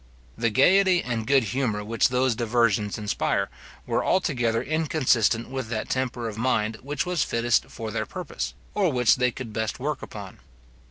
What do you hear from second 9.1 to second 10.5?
they could best work upon.